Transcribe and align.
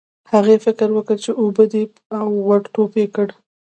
هغې 0.31 0.55
فکر 0.65 0.87
وکړ 0.93 1.15
چې 1.25 1.31
اوبه 1.41 1.65
دي 1.73 1.83
او 2.19 2.27
ور 2.47 2.61
ټوپ 2.73 2.91
یې 3.01 3.07
کړل. 3.15 3.29